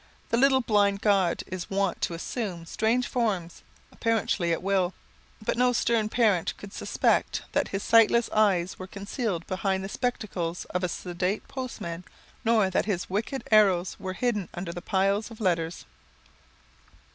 [0.29, 3.61] The little blind god is wont to assume strange forms,
[3.91, 4.95] apparently at will.
[5.39, 10.65] But no stern parent could suspect that his sightless eyes were concealed behind the spectacles
[10.71, 12.03] of a sedate postman,
[12.43, 15.85] nor that his wicked arrows were hidden under piles of letters.